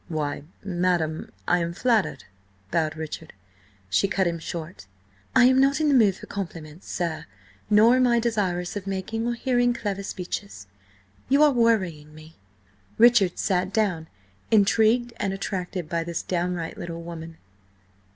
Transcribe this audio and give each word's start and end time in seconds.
"Why, 0.07 0.45
madam, 0.63 1.31
I 1.47 1.59
am 1.59 1.73
flattered," 1.73 2.23
bowed 2.71 2.97
Richard. 2.97 3.33
She 3.87 4.07
cut 4.07 4.25
him 4.25 4.39
short. 4.39 4.87
"I 5.35 5.45
am 5.45 5.61
not 5.61 5.79
in 5.79 5.89
the 5.89 5.93
mood 5.93 6.15
for 6.15 6.25
compliments, 6.25 6.89
sir. 6.89 7.27
Nor 7.69 7.97
am 7.97 8.07
I 8.07 8.19
desirous 8.19 8.75
of 8.75 8.87
making 8.87 9.27
or 9.27 9.35
hearing 9.35 9.75
clever 9.75 10.01
speeches. 10.01 10.65
You 11.29 11.43
are 11.43 11.51
worrying 11.51 12.15
me." 12.15 12.35
Richard 12.97 13.37
sat 13.37 13.71
down, 13.71 14.07
intrigued 14.49 15.13
and 15.17 15.33
attracted 15.33 15.87
by 15.87 16.03
this 16.03 16.23
downright 16.23 16.79
little 16.79 17.03
woman. 17.03 17.37